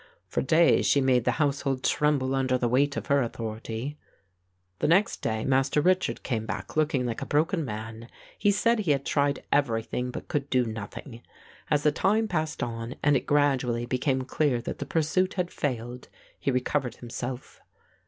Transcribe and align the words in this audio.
For 0.25 0.41
days 0.41 0.87
she 0.87 0.99
made 0.99 1.25
the 1.25 1.33
household 1.37 1.83
tremble 1.83 2.33
under 2.33 2.57
the 2.57 2.67
weight 2.67 2.97
of 2.97 3.05
her 3.05 3.21
authority. 3.21 3.99
"The 4.79 4.87
next 4.87 5.21
day 5.21 5.45
Master 5.45 5.79
Richard 5.79 6.23
came 6.23 6.47
back 6.47 6.75
looking 6.75 7.05
like 7.05 7.21
a 7.21 7.25
broken 7.27 7.63
man. 7.63 8.07
He 8.35 8.49
said 8.49 8.79
he 8.79 8.91
had 8.93 9.05
tried 9.05 9.43
everything 9.51 10.09
but 10.09 10.27
could 10.27 10.49
do 10.49 10.65
nothing. 10.65 11.21
As 11.69 11.83
the 11.83 11.91
time 11.91 12.27
passed 12.27 12.63
on, 12.63 12.95
and 13.03 13.15
it 13.15 13.27
gradually 13.27 13.85
became 13.85 14.23
clear 14.23 14.59
that 14.63 14.79
the 14.79 14.87
pursuit 14.87 15.35
had 15.35 15.51
failed, 15.51 16.09
he 16.39 16.49
recovered 16.49 16.95
himself. 16.95 17.59